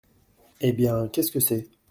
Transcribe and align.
Eh 0.61 0.71
bien, 0.73 1.07
qu’est 1.09 1.21
ce 1.21 1.31
que 1.31 1.39
c’est? 1.39 1.67